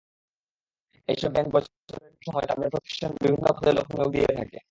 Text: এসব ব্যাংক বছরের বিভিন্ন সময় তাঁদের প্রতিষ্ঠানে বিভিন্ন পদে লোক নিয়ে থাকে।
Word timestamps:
এসব 1.09 1.29
ব্যাংক 1.31 1.49
বছরের 1.53 1.79
বিভিন্ন 1.95 2.19
সময় 2.25 2.45
তাঁদের 2.47 2.69
প্রতিষ্ঠানে 2.69 3.15
বিভিন্ন 3.23 3.45
পদে 3.57 3.71
লোক 3.77 3.87
নিয়ে 4.13 4.31
থাকে। 4.39 4.57